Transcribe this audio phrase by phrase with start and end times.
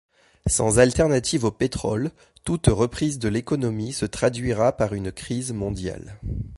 [0.47, 2.09] Sans alternative au pétrole,
[2.43, 6.17] toute reprise de l'économie se traduira par une crise mondiale.